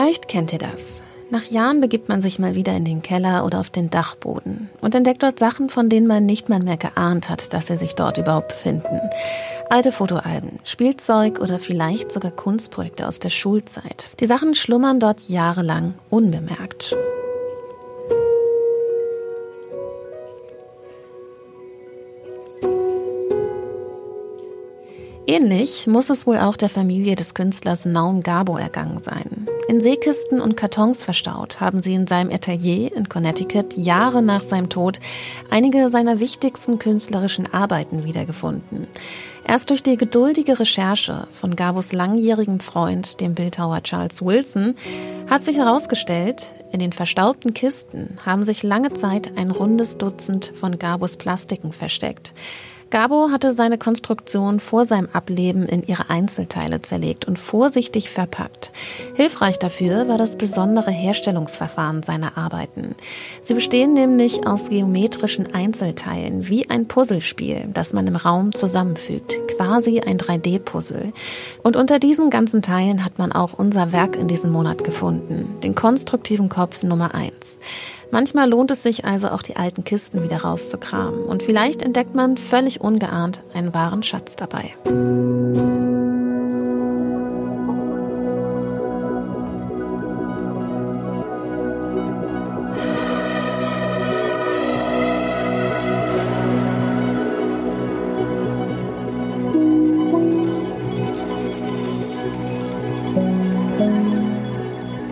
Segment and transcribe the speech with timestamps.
[0.00, 1.02] Vielleicht kennt ihr das.
[1.28, 4.94] Nach Jahren begibt man sich mal wieder in den Keller oder auf den Dachboden und
[4.94, 8.16] entdeckt dort Sachen, von denen man nicht mal mehr geahnt hat, dass sie sich dort
[8.16, 8.98] überhaupt befinden.
[9.68, 14.08] Alte Fotoalben, Spielzeug oder vielleicht sogar Kunstprojekte aus der Schulzeit.
[14.20, 16.96] Die Sachen schlummern dort jahrelang unbemerkt.
[25.26, 29.39] Ähnlich muss es wohl auch der Familie des Künstlers Naum Gabo ergangen sein.
[29.70, 34.68] In Seekisten und Kartons verstaut haben sie in seinem Atelier in Connecticut Jahre nach seinem
[34.68, 34.98] Tod
[35.48, 38.88] einige seiner wichtigsten künstlerischen Arbeiten wiedergefunden.
[39.46, 44.74] Erst durch die geduldige Recherche von Gabos langjährigem Freund, dem Bildhauer Charles Wilson,
[45.28, 50.80] hat sich herausgestellt, in den verstaubten Kisten haben sich lange Zeit ein rundes Dutzend von
[50.80, 52.32] Gabos Plastiken versteckt.
[52.90, 58.72] Gabo hatte seine Konstruktion vor seinem Ableben in ihre Einzelteile zerlegt und vorsichtig verpackt.
[59.14, 62.96] Hilfreich dafür war das besondere Herstellungsverfahren seiner Arbeiten.
[63.44, 70.00] Sie bestehen nämlich aus geometrischen Einzelteilen, wie ein Puzzlespiel, das man im Raum zusammenfügt, quasi
[70.00, 71.12] ein 3D-Puzzle.
[71.62, 75.76] Und unter diesen ganzen Teilen hat man auch unser Werk in diesem Monat gefunden, den
[75.76, 77.60] konstruktiven Kopf Nummer 1.
[78.10, 82.36] Manchmal lohnt es sich also auch die alten Kisten wieder rauszukramen und vielleicht entdeckt man
[82.36, 84.74] völlig ungeahnt einen wahren Schatz dabei.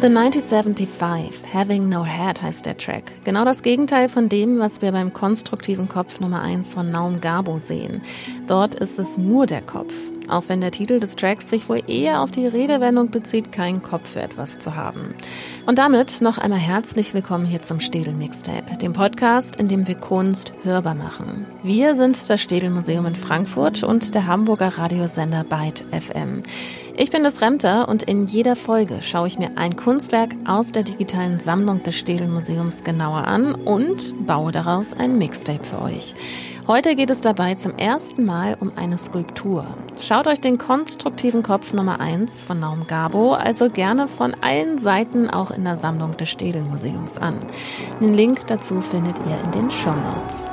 [0.00, 3.02] The 1975, Having No Head heißt der Track.
[3.24, 7.58] Genau das Gegenteil von dem, was wir beim konstruktiven Kopf Nummer 1 von Naum Gabo
[7.58, 8.00] sehen.
[8.46, 9.92] Dort ist es nur der Kopf.
[10.28, 14.10] Auch wenn der Titel des Tracks sich wohl eher auf die Redewendung bezieht, keinen Kopf
[14.10, 15.14] für etwas zu haben.
[15.66, 19.96] Und damit noch einmal herzlich willkommen hier zum Städel Mixtape, dem Podcast, in dem wir
[19.96, 21.46] Kunst hörbar machen.
[21.64, 26.42] Wir sind das Städel Museum in Frankfurt und der Hamburger Radiosender Byte FM.
[27.00, 30.82] Ich bin das Remter und in jeder Folge schaue ich mir ein Kunstwerk aus der
[30.82, 36.14] digitalen Sammlung des Städel Museums genauer an und baue daraus ein Mixtape für euch.
[36.66, 39.64] Heute geht es dabei zum ersten Mal um eine Skulptur.
[39.96, 45.30] Schaut euch den konstruktiven Kopf Nummer 1 von Naum Gabo also gerne von allen Seiten
[45.30, 47.38] auch in der Sammlung des Städel Museums an.
[48.00, 50.48] Den Link dazu findet ihr in den Show Notes.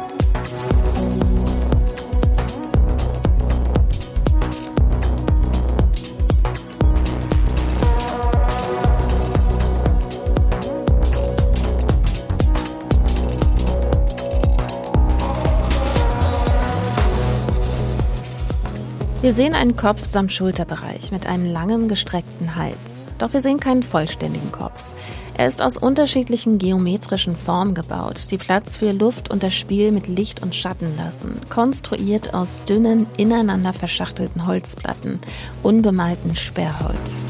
[19.25, 23.07] Wir sehen einen Kopf samt Schulterbereich mit einem langen gestreckten Hals.
[23.17, 24.83] Doch wir sehen keinen vollständigen Kopf.
[25.33, 30.07] Er ist aus unterschiedlichen geometrischen Formen gebaut, die Platz für Luft und das Spiel mit
[30.07, 35.19] Licht und Schatten lassen, konstruiert aus dünnen, ineinander verschachtelten Holzplatten,
[35.63, 37.25] unbemalten Sperrholz.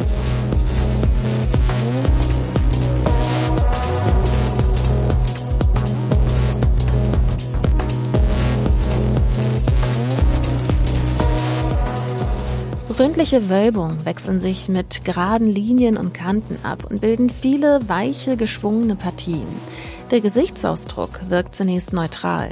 [12.97, 18.95] Ründliche Wölbungen wechseln sich mit geraden Linien und Kanten ab und bilden viele weiche, geschwungene
[18.95, 19.47] Partien.
[20.11, 22.51] Der Gesichtsausdruck wirkt zunächst neutral.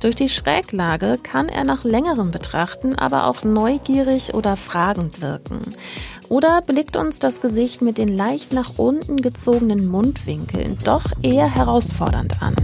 [0.00, 5.60] Durch die Schräglage kann er nach längerem Betrachten aber auch neugierig oder fragend wirken.
[6.30, 12.40] Oder blickt uns das Gesicht mit den leicht nach unten gezogenen Mundwinkeln doch eher herausfordernd
[12.40, 12.56] an.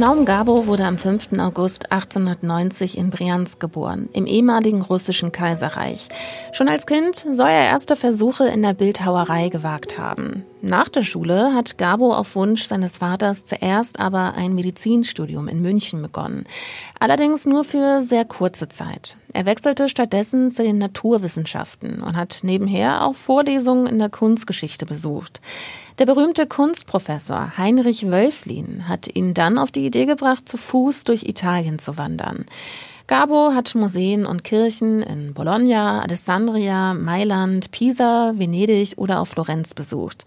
[0.00, 1.38] Naum Gabo wurde am 5.
[1.40, 6.08] August 1890 in Briansk geboren, im ehemaligen russischen Kaiserreich.
[6.52, 10.46] Schon als Kind soll er erste Versuche in der Bildhauerei gewagt haben.
[10.62, 16.00] Nach der Schule hat Gabo auf Wunsch seines Vaters zuerst aber ein Medizinstudium in München
[16.00, 16.44] begonnen.
[16.98, 19.18] Allerdings nur für sehr kurze Zeit.
[19.34, 25.42] Er wechselte stattdessen zu den Naturwissenschaften und hat nebenher auch Vorlesungen in der Kunstgeschichte besucht.
[26.00, 31.24] Der berühmte Kunstprofessor Heinrich Wölflin hat ihn dann auf die Idee gebracht, zu Fuß durch
[31.24, 32.46] Italien zu wandern.
[33.06, 40.24] Gabo hat Museen und Kirchen in Bologna, Alessandria, Mailand, Pisa, Venedig oder auch Florenz besucht.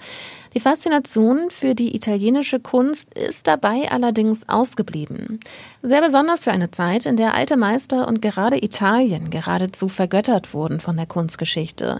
[0.54, 5.40] Die Faszination für die italienische Kunst ist dabei allerdings ausgeblieben.
[5.85, 10.80] Sehr besonders für eine Zeit, in der alte Meister und gerade Italien geradezu vergöttert wurden
[10.80, 12.00] von der Kunstgeschichte.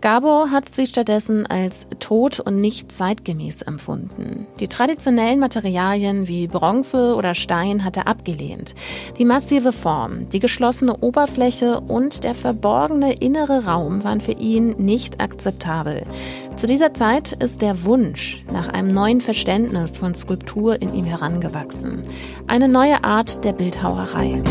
[0.00, 4.48] Gabo hat sie stattdessen als tot und nicht zeitgemäß empfunden.
[4.58, 8.74] Die traditionellen Materialien wie Bronze oder Stein hat er abgelehnt.
[9.16, 15.20] Die massive Form, die geschlossene Oberfläche und der verborgene innere Raum waren für ihn nicht
[15.20, 16.04] akzeptabel.
[16.56, 22.02] Zu dieser Zeit ist der Wunsch nach einem neuen Verständnis von Skulptur in ihm herangewachsen.
[22.48, 24.42] Eine neue Art der Bildhauerei.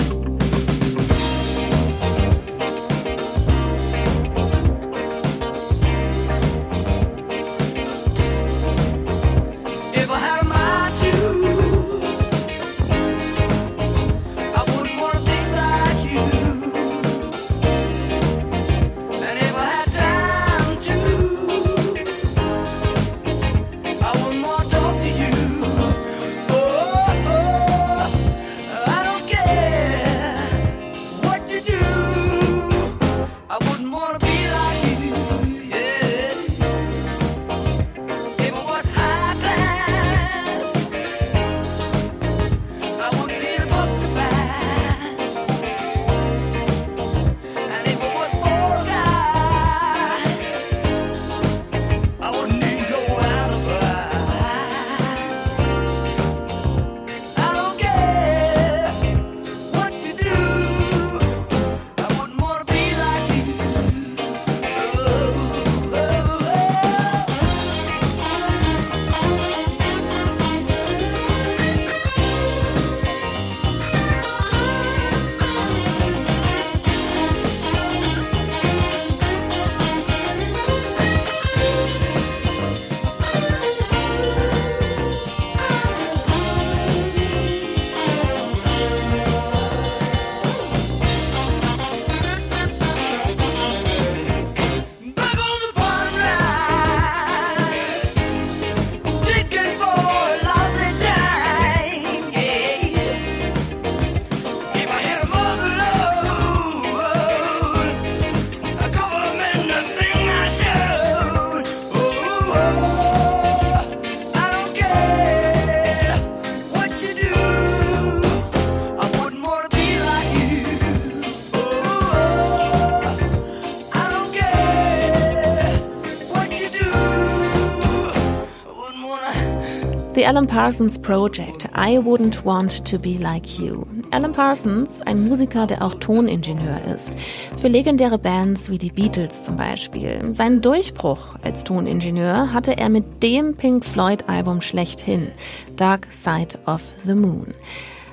[130.30, 133.84] Alan Parsons Project I Wouldn't Want to Be Like You.
[134.12, 137.16] Alan Parsons, ein Musiker, der auch Toningenieur ist,
[137.58, 140.32] für legendäre Bands wie die Beatles zum Beispiel.
[140.32, 145.32] Seinen Durchbruch als Toningenieur hatte er mit dem Pink Floyd Album schlechthin,
[145.78, 147.48] Dark Side of the Moon.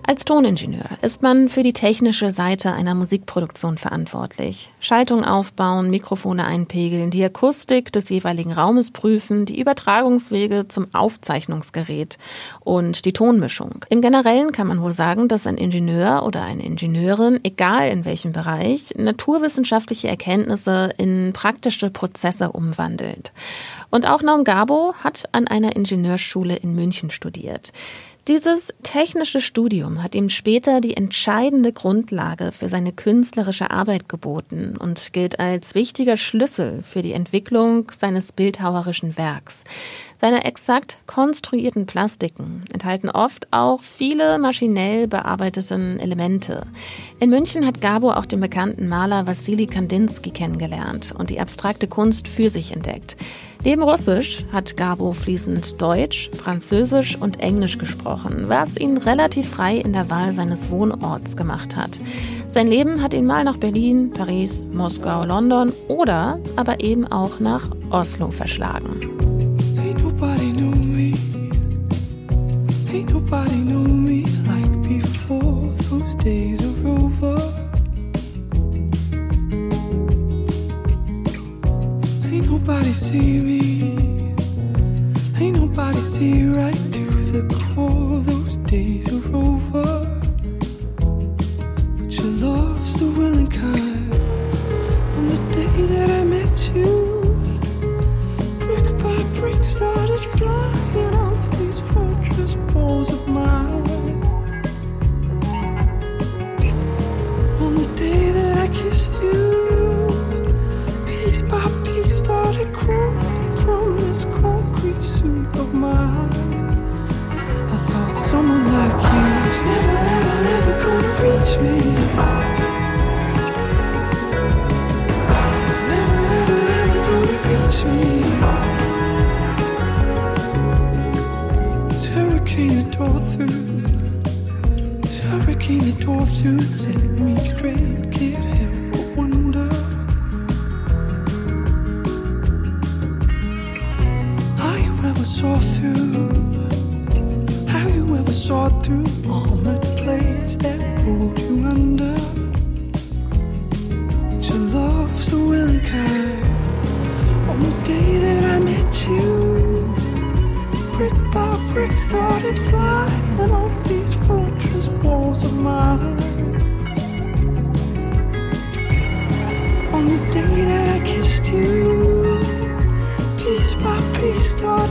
[0.09, 4.71] Als Toningenieur ist man für die technische Seite einer Musikproduktion verantwortlich.
[4.79, 12.19] Schaltung aufbauen, Mikrofone einpegeln, die Akustik des jeweiligen Raumes prüfen, die Übertragungswege zum Aufzeichnungsgerät
[12.61, 13.85] und die Tonmischung.
[13.89, 18.31] Im Generellen kann man wohl sagen, dass ein Ingenieur oder eine Ingenieurin, egal in welchem
[18.31, 23.33] Bereich, naturwissenschaftliche Erkenntnisse in praktische Prozesse umwandelt.
[23.91, 27.73] Und auch Naum Gabo hat an einer Ingenieurschule in München studiert.
[28.29, 35.13] Dieses technische Studium hat ihm später die entscheidende Grundlage für seine künstlerische Arbeit geboten und
[35.13, 39.63] gilt als wichtiger Schlüssel für die Entwicklung seines bildhauerischen Werks.
[40.19, 46.67] Seine exakt konstruierten Plastiken enthalten oft auch viele maschinell bearbeiteten Elemente.
[47.21, 52.29] In München hat Gabo auch den bekannten Maler Wassili Kandinsky kennengelernt und die abstrakte Kunst
[52.29, 53.17] für sich entdeckt.
[53.63, 59.93] Neben Russisch hat Gabo fließend Deutsch, Französisch und Englisch gesprochen, was ihn relativ frei in
[59.93, 61.99] der Wahl seines Wohnorts gemacht hat.
[62.49, 67.69] Sein Leben hat ihn mal nach Berlin, Paris, Moskau, London oder aber eben auch nach
[67.91, 69.36] Oslo verschlagen.
[72.89, 75.71] Ain't nobody know me like before.
[75.89, 77.37] Those days are over.
[82.25, 83.66] Ain't nobody see me.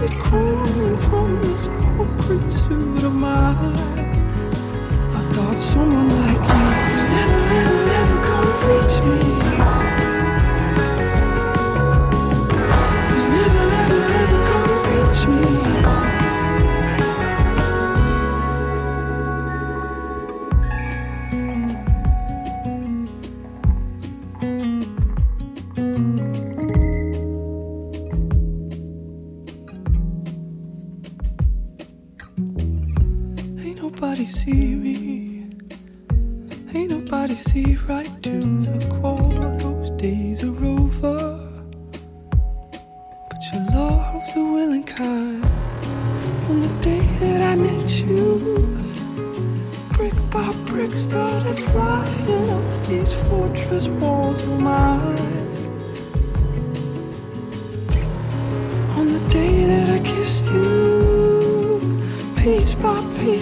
[0.07, 3.94] that cold from this cold pursuit of mine.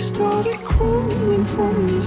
[0.04, 2.03] Started crawling from this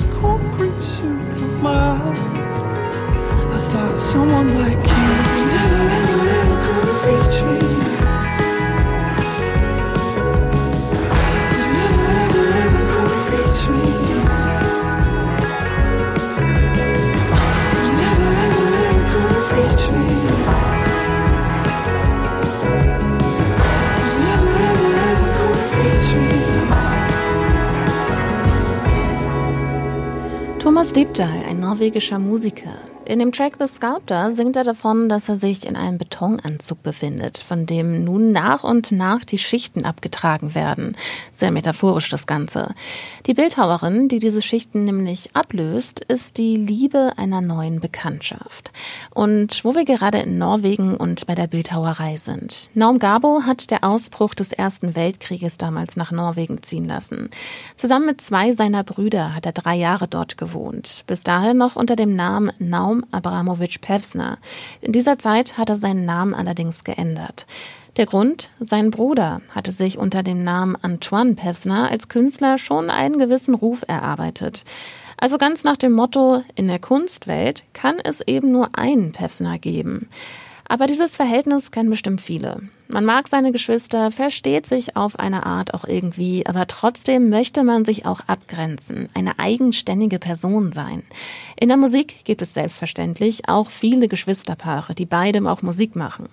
[31.66, 32.78] norwegischer Musiker.
[33.08, 37.38] In dem Track The Sculptor singt er davon, dass er sich in einem Betonanzug befindet,
[37.38, 40.96] von dem nun nach und nach die Schichten abgetragen werden.
[41.30, 42.74] Sehr metaphorisch das Ganze.
[43.26, 48.72] Die Bildhauerin, die diese Schichten nämlich ablöst, ist die Liebe einer neuen Bekanntschaft.
[49.14, 52.70] Und wo wir gerade in Norwegen und bei der Bildhauerei sind.
[52.74, 57.30] Naum Gabo hat der Ausbruch des Ersten Weltkrieges damals nach Norwegen ziehen lassen.
[57.76, 61.04] Zusammen mit zwei seiner Brüder hat er drei Jahre dort gewohnt.
[61.06, 64.38] Bis dahin noch unter dem Namen Naum Abramowitsch Pevsner.
[64.80, 67.46] In dieser Zeit hat er seinen Namen allerdings geändert.
[67.96, 68.50] Der Grund?
[68.60, 73.84] Sein Bruder hatte sich unter dem Namen Antoine Pevsner als Künstler schon einen gewissen Ruf
[73.88, 74.64] erarbeitet.
[75.16, 80.08] Also ganz nach dem Motto, in der Kunstwelt kann es eben nur einen Pevsner geben.
[80.68, 82.60] Aber dieses Verhältnis kennen bestimmt viele.
[82.88, 87.84] Man mag seine Geschwister, versteht sich auf eine Art auch irgendwie, aber trotzdem möchte man
[87.84, 91.02] sich auch abgrenzen, eine eigenständige Person sein.
[91.58, 96.28] In der Musik gibt es selbstverständlich auch viele Geschwisterpaare, die beidem auch Musik machen.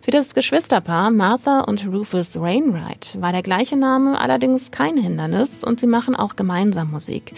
[0.00, 5.78] Für das Geschwisterpaar Martha und Rufus Wainwright war der gleiche Name allerdings kein Hindernis und
[5.78, 7.34] sie machen auch gemeinsam Musik.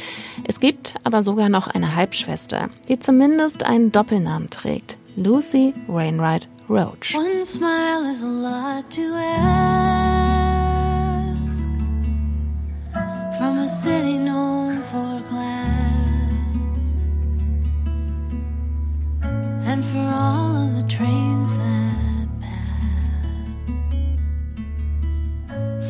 [0.46, 4.99] Es gibt aber sogar noch eine Halbschwester, die zumindest einen Doppelnamen trägt.
[5.16, 7.14] Lucy Wainwright Roach.
[7.14, 9.40] One smile is a lot to ask
[13.36, 16.94] from a city known for class
[19.66, 23.86] and for all of the trains that pass.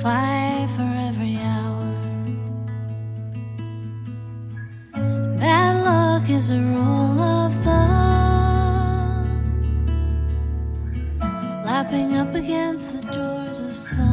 [0.03, 1.95] Five for every hour.
[5.39, 8.10] Bad luck is a rule of thumb.
[11.73, 14.09] Lapping up against the doors of sun.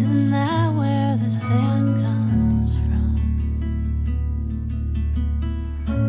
[0.00, 3.12] Isn't that where the sand comes from?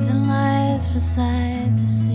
[0.03, 2.10] That lies beside the sea.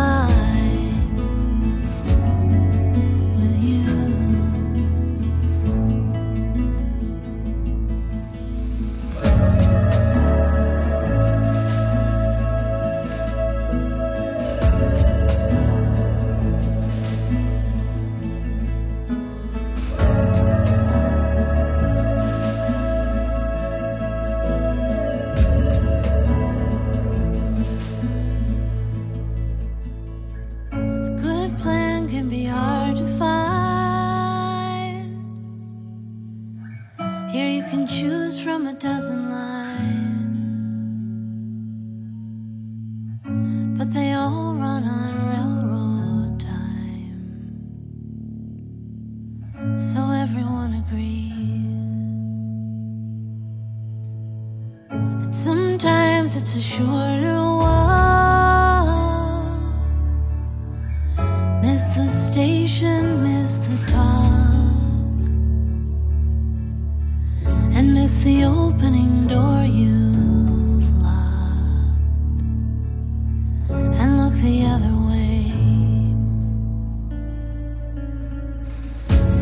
[0.00, 0.49] heart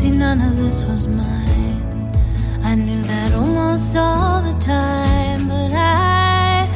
[0.09, 1.83] See, none of this was mine.
[2.63, 6.67] I knew that almost all the time, but I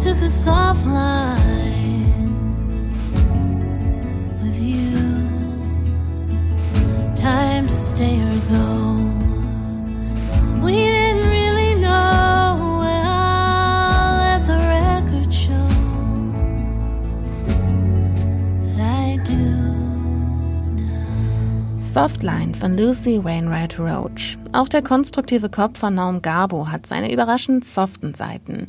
[0.00, 2.12] took a soft line
[4.42, 5.28] with you.
[7.14, 9.01] Time to stay or go.
[21.92, 24.38] Softline von Lucy Wainwright Roach.
[24.52, 28.66] Auch der konstruktive Kopf von Naum Gabo hat seine überraschend soften Seiten.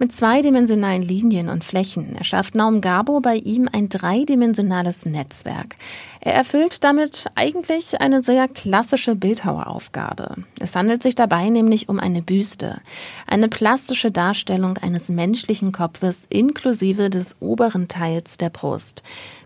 [0.00, 5.76] Mit zweidimensionalen Linien und Flächen erschafft Naum Gabo bei ihm ein dreidimensionales Netzwerk.
[6.20, 10.36] Er erfüllt damit eigentlich eine sehr klassische Bildhaueraufgabe.
[10.58, 12.80] Es handelt sich dabei nämlich um eine Büste,
[13.28, 19.04] eine plastische Darstellung eines menschlichen Kopfes inklusive des oberen Teils der Brust.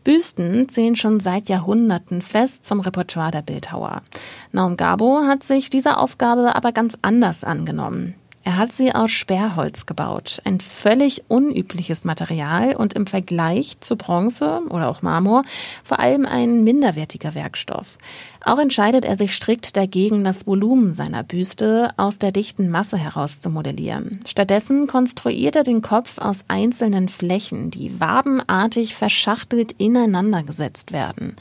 [0.08, 4.00] Büsten zählen schon seit Jahrhunderten fest zum Repertoire der Bildhauer.
[4.52, 8.14] Naum Gabo hat sich dieser Aufgabe aber ganz anders angenommen.
[8.42, 14.62] Er hat sie aus Sperrholz gebaut, ein völlig unübliches Material und im Vergleich zu Bronze
[14.70, 15.42] oder auch Marmor
[15.84, 17.98] vor allem ein minderwertiger Werkstoff.
[18.44, 23.40] Auch entscheidet er sich strikt dagegen, das Volumen seiner Büste aus der dichten Masse heraus
[23.40, 24.20] zu modellieren.
[24.26, 31.36] Stattdessen konstruiert er den Kopf aus einzelnen Flächen, die wabenartig verschachtelt ineinander gesetzt werden.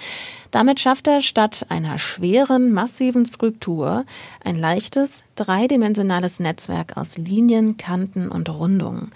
[0.52, 4.06] Damit schafft er statt einer schweren, massiven Skulptur
[4.44, 9.12] ein leichtes, dreidimensionales Netzwerk aus Linien, Kanten und Rundungen.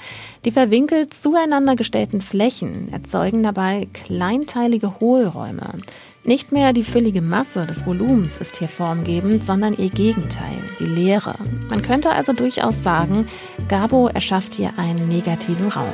[0.45, 5.79] Die verwinkelt zueinander gestellten Flächen erzeugen dabei kleinteilige Hohlräume.
[6.23, 11.33] Nicht mehr die füllige Masse des Volumens ist hier formgebend, sondern ihr Gegenteil, die Leere.
[11.67, 13.25] Man könnte also durchaus sagen,
[13.67, 15.89] Gabo erschafft hier einen negativen Raum.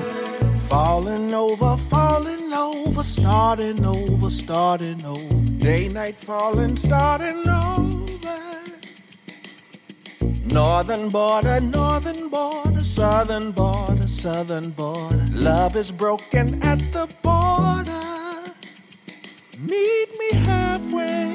[0.67, 5.35] Falling over, falling over, starting over, starting over.
[5.59, 7.87] Day, night, falling, starting over.
[10.45, 15.25] Northern border, northern border, southern border, southern border.
[15.33, 18.26] Love is broken at the border.
[19.59, 21.33] Meet me halfway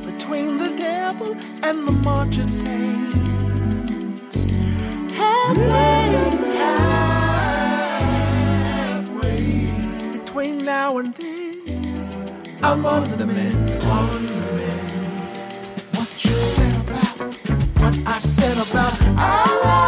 [0.00, 4.46] between the devil and the marching saints.
[5.12, 6.14] Halfway,
[8.96, 9.68] halfway
[10.18, 12.58] between now and then.
[12.62, 14.32] I'm on the mend, on the.
[15.92, 17.20] What you said about
[17.82, 19.83] what I said about our love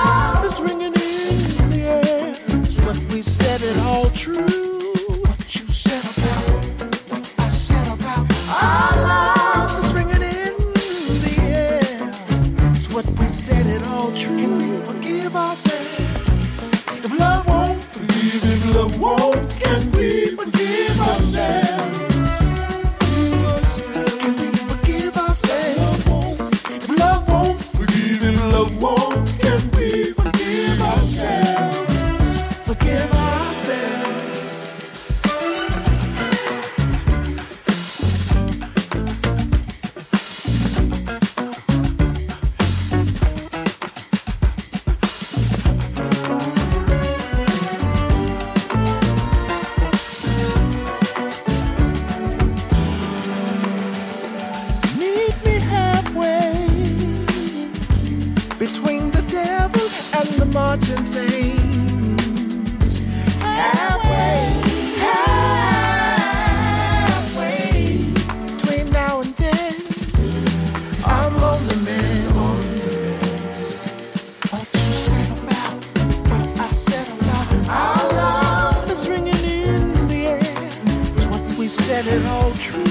[81.87, 82.83] said it all true?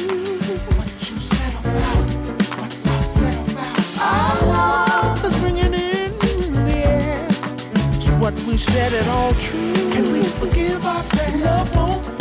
[0.78, 2.06] What you said about
[2.56, 5.44] what I said about our love is
[6.32, 7.28] in the air.
[8.00, 9.74] Is what we said it all true?
[9.92, 11.44] Can we forgive ourselves?
[11.44, 12.15] Love won't,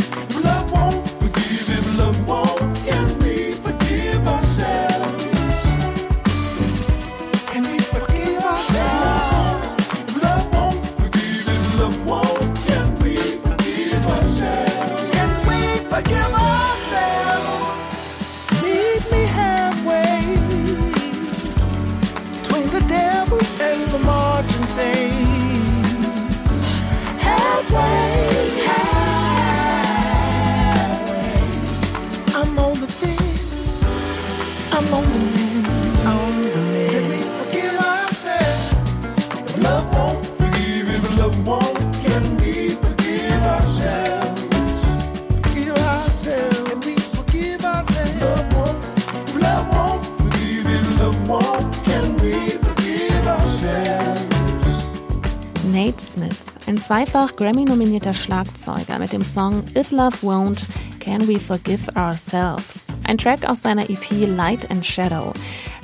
[56.66, 60.66] ein zweifach Grammy-nominierter Schlagzeuger mit dem Song If Love Won't,
[60.98, 62.80] Can We Forgive Ourselves?
[63.04, 65.34] Ein Track aus seiner EP Light and Shadow.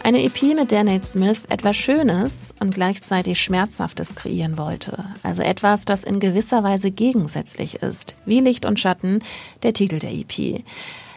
[0.03, 5.05] Eine EP, mit der Nate Smith etwas Schönes und gleichzeitig Schmerzhaftes kreieren wollte.
[5.23, 9.19] Also etwas, das in gewisser Weise gegensätzlich ist, wie Licht und Schatten,
[9.63, 10.65] der Titel der EP.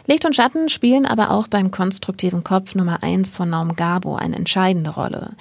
[0.06, 4.36] Licht und Schatten spielen aber auch beim konstruktiven Kopf Nummer 1 von Naum Gabo eine
[4.36, 5.32] entscheidende Rolle.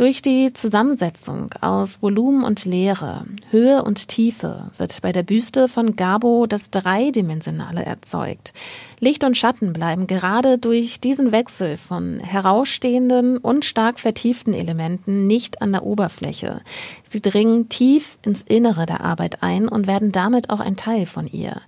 [0.00, 5.94] Durch die Zusammensetzung aus Volumen und Leere, Höhe und Tiefe wird bei der Büste von
[5.94, 8.54] Gabo das Dreidimensionale erzeugt.
[8.98, 15.60] Licht und Schatten bleiben gerade durch diesen Wechsel von herausstehenden und stark vertieften Elementen nicht
[15.60, 16.62] an der Oberfläche.
[17.02, 21.26] Sie dringen tief ins Innere der Arbeit ein und werden damit auch ein Teil von
[21.26, 21.60] ihr.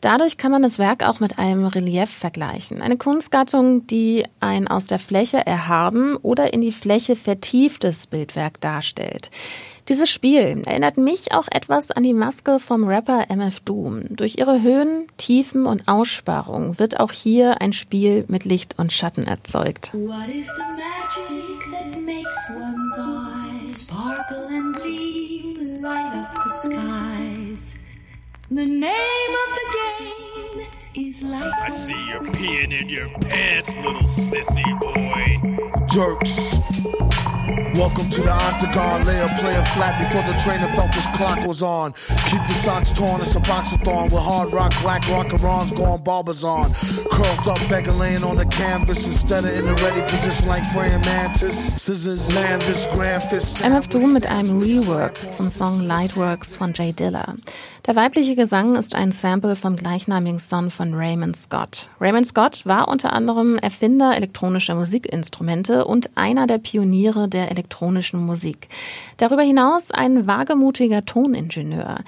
[0.00, 2.82] Dadurch kann man das Werk auch mit einem Relief vergleichen.
[2.82, 7.16] Eine Kunstgattung, die ein aus der Fläche erhaben oder in die Fläche
[7.80, 9.30] vertieftes Bildwerk darstellt.
[9.88, 14.04] Dieses Spiel erinnert mich auch etwas an die Maske vom Rapper MF Doom.
[14.10, 19.24] Durch ihre Höhen, Tiefen und Aussparungen wird auch hier ein Spiel mit Licht und Schatten
[19.24, 19.92] erzeugt.
[19.94, 27.76] What is the magic that makes one's eyes sparkle and gleam, light up the skies?
[28.50, 31.52] The name of the game is life.
[31.56, 35.86] I see you peeing in your pants, little sissy boy.
[35.86, 36.58] jerks.
[37.74, 41.62] Welcome to the octagon, lay a player flat before the trainer felt his clock was
[41.62, 41.92] on.
[42.26, 46.74] Keep your socks torn, it's a boxathon with hard rock, black rockerons going barbers on.
[47.10, 51.00] Curled up, beggar laying on the canvas instead of in a ready position like praying
[51.02, 51.74] mantis.
[51.80, 53.62] Scissors land this grand fist.
[53.62, 57.34] MF Doom mit einem Rework zum Song Lightworks von Jay Dilla.
[57.86, 61.88] Der weibliche Gesang ist ein Sample vom gleichnamigen Song von Raymond Scott.
[61.98, 68.68] Raymond Scott war unter anderem Erfinder elektronischer Musikinstrumente und einer der Pioniere der elektronischen Musik.
[69.16, 72.00] Darüber hinaus ein wagemutiger Toningenieur.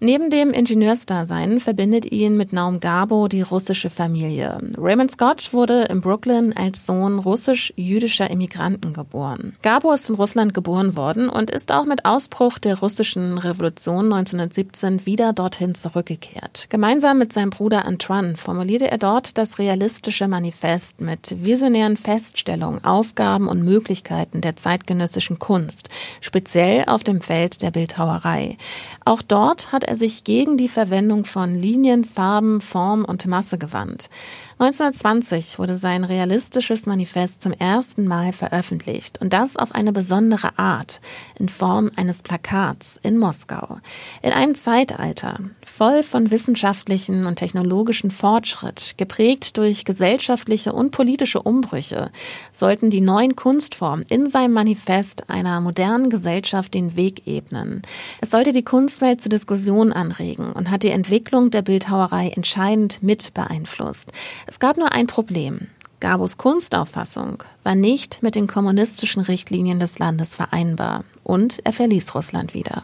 [0.00, 4.60] Neben dem Ingenieursdasein verbindet ihn mit Naum Gabo die russische Familie.
[4.78, 9.56] Raymond Scott wurde in Brooklyn als Sohn russisch-jüdischer Immigranten geboren.
[9.62, 15.04] Gabo ist in Russland geboren worden und ist auch mit Ausbruch der russischen Revolution 1917
[15.04, 16.66] wieder dorthin zurückgekehrt.
[16.68, 23.48] Gemeinsam mit seinem Bruder Antoine formulierte er dort das realistische Manifest mit visionären Feststellungen, Aufgaben
[23.48, 25.88] und Möglichkeiten der zeitgenössischen Kunst,
[26.20, 28.56] speziell auf dem Feld der Bildhauerei.
[29.04, 34.10] Auch dort hat er sich gegen die Verwendung von Linien, Farben, Form und Masse gewandt.
[34.60, 41.00] 1920 wurde sein realistisches Manifest zum ersten Mal veröffentlicht und das auf eine besondere Art,
[41.38, 43.78] in Form eines Plakats in Moskau.
[44.20, 52.10] In einem Zeitalter, voll von wissenschaftlichen und technologischen Fortschritt, geprägt durch gesellschaftliche und politische Umbrüche,
[52.50, 57.82] sollten die neuen Kunstformen in seinem Manifest einer modernen Gesellschaft den Weg ebnen.
[58.20, 63.34] Es sollte die Kunstwelt zur Diskussion anregen und hat die Entwicklung der Bildhauerei entscheidend mit
[63.34, 64.10] beeinflusst.
[64.48, 65.66] Es gab nur ein Problem.
[66.00, 72.54] Gabos Kunstauffassung war nicht mit den kommunistischen Richtlinien des Landes vereinbar und er verließ Russland
[72.54, 72.82] wieder.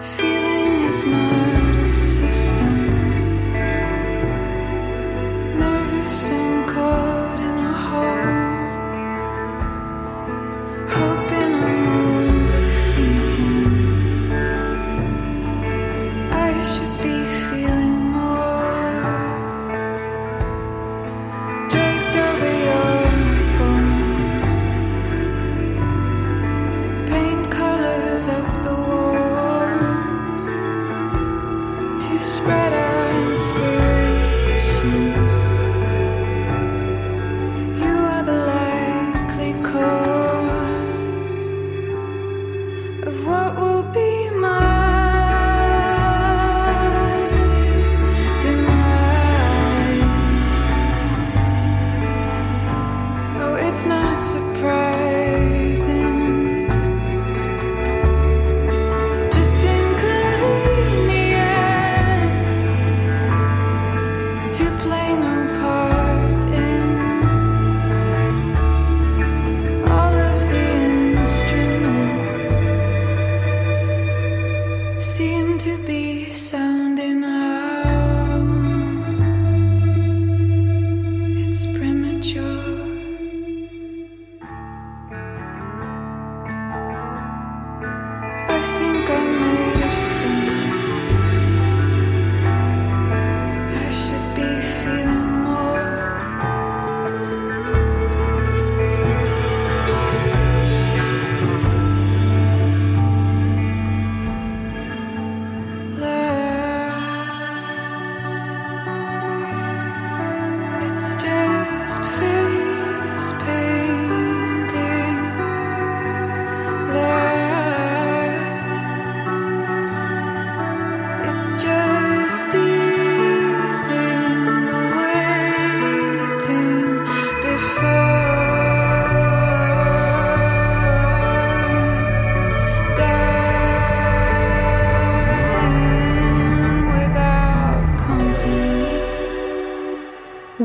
[0.00, 1.39] Feeling is not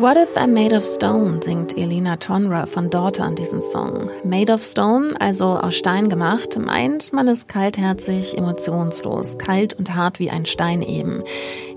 [0.06, 4.12] What If I'm Made of Stone singt Elena Tonra von Daughter an diesem Song.
[4.24, 10.20] Made of Stone, also aus Stein gemacht, meint, man ist kaltherzig, emotionslos, kalt und hart
[10.20, 11.24] wie ein Stein eben.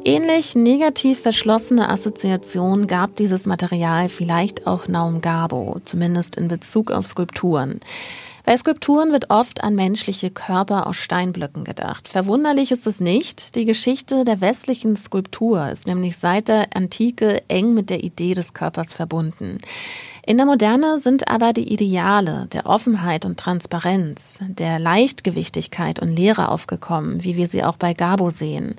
[0.04, 7.06] Ähnlich negativ verschlossene Assoziationen gab dieses Material vielleicht auch Naum Gabo, zumindest in Bezug auf
[7.06, 7.80] Skulpturen.
[8.48, 12.08] Bei Skulpturen wird oft an menschliche Körper aus Steinblöcken gedacht.
[12.08, 13.56] Verwunderlich ist es nicht.
[13.56, 18.54] Die Geschichte der westlichen Skulptur ist nämlich seit der Antike eng mit der Idee des
[18.54, 19.58] Körpers verbunden.
[20.24, 26.48] In der Moderne sind aber die Ideale der Offenheit und Transparenz, der Leichtgewichtigkeit und Leere
[26.48, 28.76] aufgekommen, wie wir sie auch bei Gabo sehen.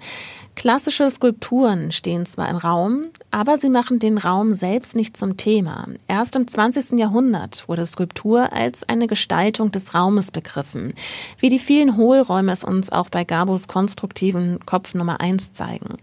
[0.59, 5.87] Klassische Skulpturen stehen zwar im Raum, aber sie machen den Raum selbst nicht zum Thema.
[6.09, 6.99] Erst im 20.
[6.99, 10.93] Jahrhundert wurde Skulptur als eine Gestaltung des Raumes begriffen,
[11.37, 15.95] wie die vielen Hohlräume es uns auch bei Gabos konstruktiven Kopf Nummer 1 zeigen.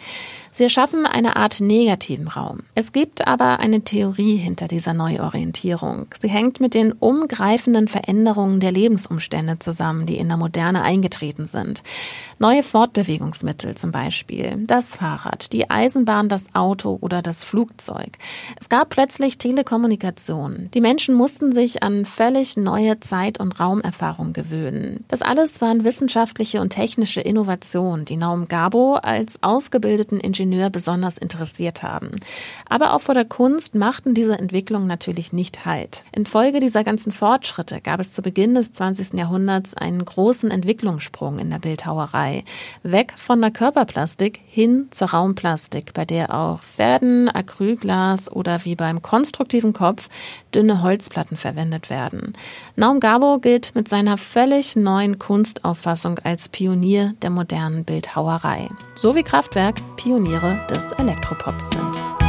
[0.56, 2.60] Sie erschaffen eine Art negativen Raum.
[2.74, 6.06] Es gibt aber eine Theorie hinter dieser Neuorientierung.
[6.18, 11.82] Sie hängt mit den umgreifenden Veränderungen der Lebensumstände zusammen, die in der Moderne eingetreten sind.
[12.38, 18.18] Neue Fortbewegungsmittel zum Beispiel, das Fahrrad, die Eisenbahn, das Auto oder das Flugzeug.
[18.59, 20.70] Es gab plötzlich Telekommunikation.
[20.74, 25.04] Die Menschen mussten sich an völlig neue Zeit- und Raumerfahrung gewöhnen.
[25.09, 31.82] Das alles waren wissenschaftliche und technische Innovationen, die Naum Gabo als ausgebildeten Ingenieur besonders interessiert
[31.82, 32.11] haben.
[32.68, 36.04] Aber auch vor der Kunst machten diese Entwicklungen natürlich nicht Halt.
[36.12, 39.14] Infolge dieser ganzen Fortschritte gab es zu Beginn des 20.
[39.14, 42.44] Jahrhunderts einen großen Entwicklungssprung in der Bildhauerei.
[42.82, 49.00] Weg von der Körperplastik hin zur Raumplastik, bei der auch Pferden, Acrylglas oder wie beim
[49.00, 50.08] konstruktiven Kopf
[50.54, 52.32] dünne Holzplatten verwendet werden.
[52.74, 58.68] Naum Gabo gilt mit seiner völlig neuen Kunstauffassung als Pionier der modernen Bildhauerei.
[58.94, 62.25] So wie Kraftwerk Pionier Pioniere des Elektropops sind.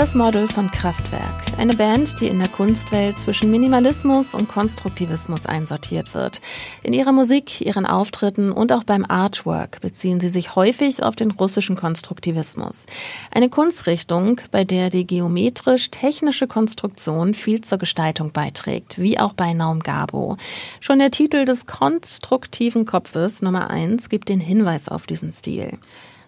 [0.00, 1.58] Das Model von Kraftwerk.
[1.58, 6.40] Eine Band, die in der Kunstwelt zwischen Minimalismus und Konstruktivismus einsortiert wird.
[6.82, 11.32] In ihrer Musik, ihren Auftritten und auch beim Artwork beziehen sie sich häufig auf den
[11.32, 12.86] russischen Konstruktivismus.
[13.30, 19.80] Eine Kunstrichtung, bei der die geometrisch-technische Konstruktion viel zur Gestaltung beiträgt, wie auch bei Naum
[19.80, 20.38] Gabo.
[20.80, 25.76] Schon der Titel des konstruktiven Kopfes Nummer eins gibt den Hinweis auf diesen Stil.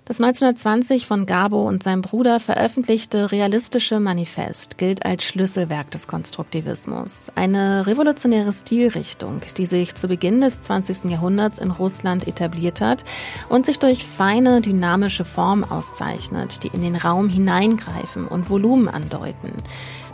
[0.05, 7.31] Das 1920 von Gabo und seinem Bruder veröffentlichte realistische Manifest gilt als Schlüsselwerk des Konstruktivismus.
[7.37, 11.09] Eine revolutionäre Stilrichtung, die sich zu Beginn des 20.
[11.09, 13.05] Jahrhunderts in Russland etabliert hat
[13.49, 19.53] und sich durch feine, dynamische Formen auszeichnet, die in den Raum hineingreifen und Volumen andeuten.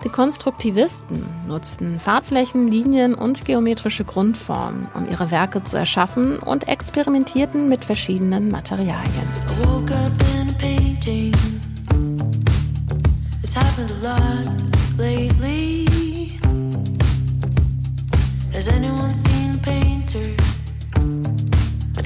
[0.04, 7.68] Die Konstruktivisten nutzten Farbflächen, Linien und geometrische Grundformen, um ihre Werke zu erschaffen und experimentierten
[7.68, 9.28] mit verschiedenen Materialien.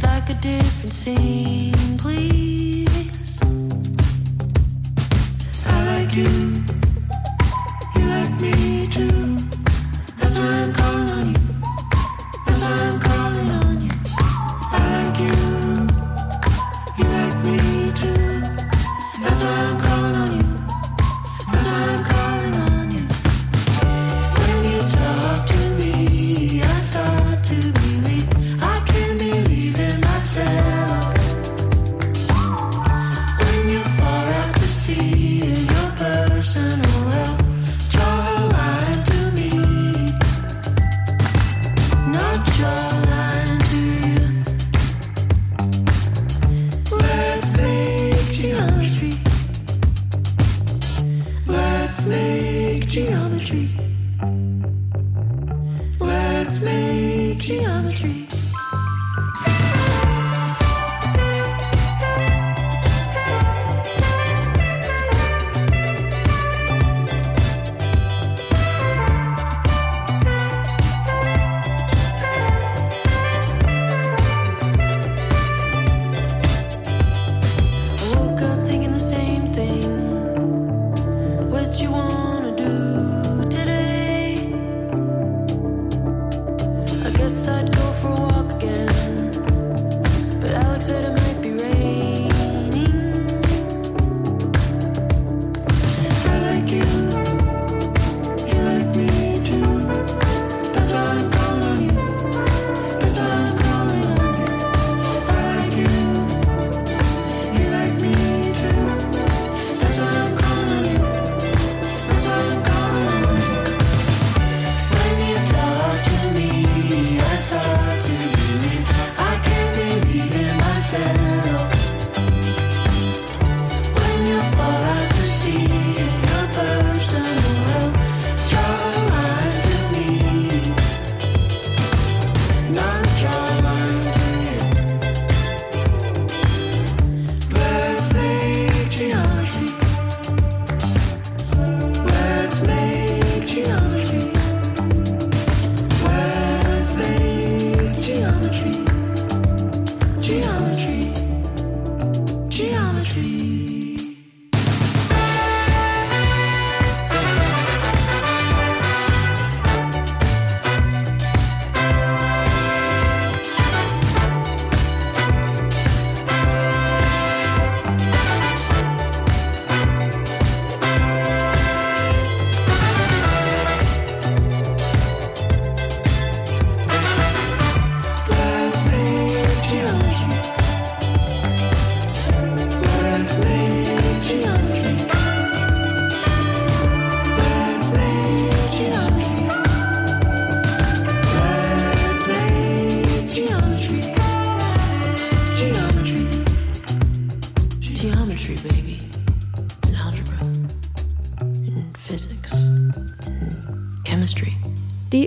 [0.03, 2.62] Like a different scene, please.
[8.45, 8.72] I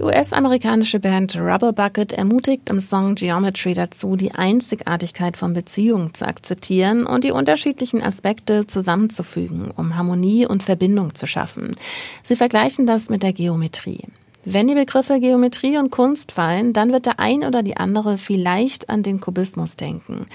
[0.05, 7.07] US-amerikanische Band Rubber Bucket ermutigt im Song Geometry dazu, die Einzigartigkeit von Beziehungen zu akzeptieren
[7.07, 11.75] und die unterschiedlichen Aspekte zusammenzufügen, um Harmonie und Verbindung zu schaffen.
[12.21, 14.03] Sie vergleichen das mit der Geometrie.
[14.47, 18.89] Wenn die Begriffe Geometrie und Kunst fallen, dann wird der ein oder die andere vielleicht
[18.89, 20.27] an den Kubismus denken.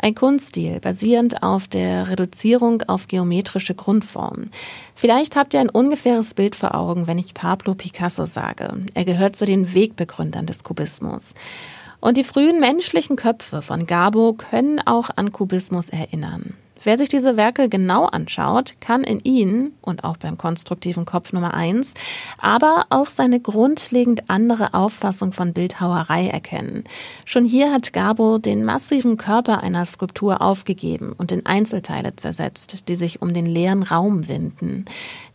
[0.00, 4.50] Ein Kunststil basierend auf der Reduzierung auf geometrische Grundformen.
[4.94, 8.72] Vielleicht habt ihr ein ungefähres Bild vor Augen, wenn ich Pablo Picasso sage.
[8.94, 11.34] Er gehört zu den Wegbegründern des Kubismus.
[12.00, 16.54] Und die frühen menschlichen Köpfe von Gabo können auch an Kubismus erinnern.
[16.82, 21.54] Wer sich diese Werke genau anschaut, kann in ihnen und auch beim konstruktiven Kopf Nummer
[21.54, 21.94] eins,
[22.38, 26.84] aber auch seine grundlegend andere Auffassung von Bildhauerei erkennen.
[27.24, 32.94] Schon hier hat Gabo den massiven Körper einer Skulptur aufgegeben und in Einzelteile zersetzt, die
[32.94, 34.84] sich um den leeren Raum winden.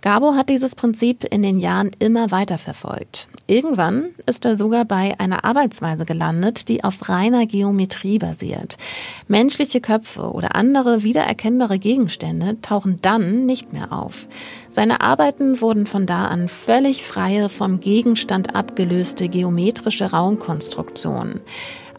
[0.03, 3.29] Gabo hat dieses Prinzip in den Jahren immer weiter verfolgt.
[3.47, 8.75] Irgendwann ist er sogar bei einer Arbeitsweise gelandet, die auf reiner Geometrie basiert.
[9.29, 14.27] Menschliche Köpfe oder andere wiedererkennbare Gegenstände tauchen dann nicht mehr auf.
[14.67, 21.39] Seine Arbeiten wurden von da an völlig freie, vom Gegenstand abgelöste geometrische Raumkonstruktionen.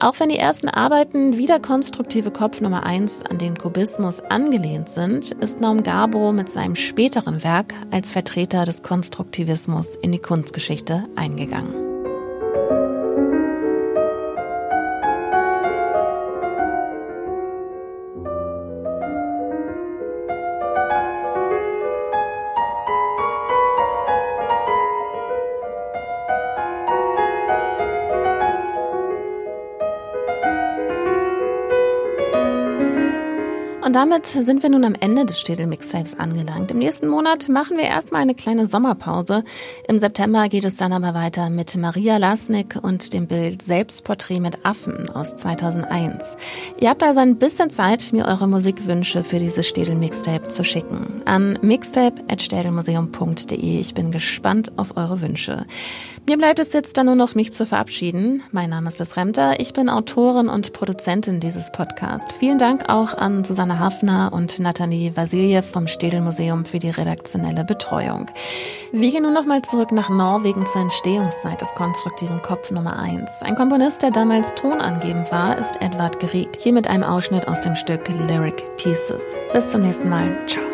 [0.00, 4.88] Auch wenn die ersten Arbeiten wie der konstruktive Kopf Nummer 1 an den Kubismus angelehnt
[4.88, 11.04] sind, ist Naum Gabo mit seinem späteren Werk als Vertreter des Konstruktivismus in die Kunstgeschichte
[11.16, 11.93] eingegangen.
[33.94, 36.72] Und damit sind wir nun am Ende des Städel Mixtapes angelangt.
[36.72, 39.44] Im nächsten Monat machen wir erstmal eine kleine Sommerpause.
[39.86, 44.66] Im September geht es dann aber weiter mit Maria Lasnik und dem Bild Selbstporträt mit
[44.66, 46.36] Affen aus 2001.
[46.80, 51.22] Ihr habt also ein bisschen Zeit, mir eure Musikwünsche für dieses Städel Mixtape zu schicken.
[51.24, 53.78] An mixtape.städelmuseum.de.
[53.78, 55.66] Ich bin gespannt auf eure Wünsche.
[56.26, 58.42] Mir bleibt es jetzt dann nur noch, mich zu verabschieden.
[58.50, 59.60] Mein Name ist Liz Remter.
[59.60, 62.32] Ich bin Autorin und Produzentin dieses Podcasts.
[62.38, 67.64] Vielen Dank auch an Susanne Hafner und Nathalie Vasiljev vom Städel Museum für die redaktionelle
[67.64, 68.30] Betreuung.
[68.90, 73.42] Wir gehen nun nochmal zurück nach Norwegen zur Entstehungszeit des konstruktiven Kopf Nummer 1.
[73.42, 76.48] Ein Komponist, der damals tonangebend war, ist Edward Grieg.
[76.58, 79.34] Hier mit einem Ausschnitt aus dem Stück Lyric Pieces.
[79.52, 80.34] Bis zum nächsten Mal.
[80.46, 80.73] Ciao.